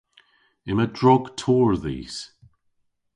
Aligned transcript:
Yma 0.69 0.85
drog 0.97 1.23
torr 1.39 1.71
dhis. 1.83 2.17